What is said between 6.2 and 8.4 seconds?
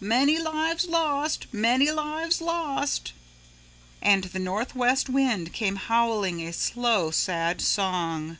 a slow sad song.